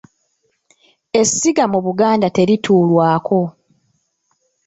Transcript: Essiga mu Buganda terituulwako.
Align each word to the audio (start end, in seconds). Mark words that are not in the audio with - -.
Essiga 1.19 1.63
mu 1.71 1.79
Buganda 1.85 2.27
terituulwako. 2.37 3.39